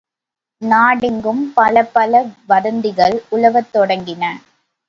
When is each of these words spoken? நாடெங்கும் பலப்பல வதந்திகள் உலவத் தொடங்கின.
நாடெங்கும் 0.61 1.53
பலப்பல 1.55 2.13
வதந்திகள் 2.47 3.23
உலவத் 3.31 3.71
தொடங்கின. 3.73 4.23